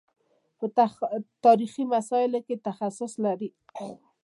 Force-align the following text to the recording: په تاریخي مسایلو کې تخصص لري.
په 0.57 0.65
تاریخي 1.45 1.83
مسایلو 1.93 2.39
کې 2.47 2.61
تخصص 2.67 3.11
لري. 3.25 3.49